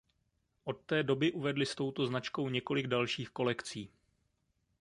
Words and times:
Od 0.65 0.81
té 0.85 1.03
doby 1.03 1.31
uvedly 1.31 1.65
s 1.65 1.75
touto 1.75 2.05
značkou 2.05 2.49
několik 2.49 2.87
dalších 2.87 3.29
kolekcí. 3.29 3.91